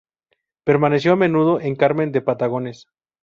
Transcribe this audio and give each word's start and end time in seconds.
Permaneció 0.63 1.13
a 1.13 1.15
menudo 1.15 1.61
en 1.61 1.75
Carmen 1.75 2.11
de 2.11 2.23
Patagones. 2.23 2.87